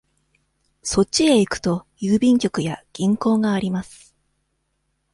[0.81, 4.15] そっちへ行くと、郵便局や銀行があります。